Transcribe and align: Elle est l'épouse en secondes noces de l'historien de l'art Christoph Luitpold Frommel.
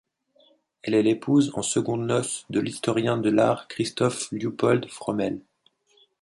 Elle 0.81 0.95
est 0.95 1.03
l'épouse 1.03 1.51
en 1.53 1.61
secondes 1.61 2.07
noces 2.07 2.45
de 2.49 2.59
l'historien 2.59 3.17
de 3.17 3.29
l'art 3.29 3.67
Christoph 3.67 4.31
Luitpold 4.31 4.87
Frommel. 4.89 5.41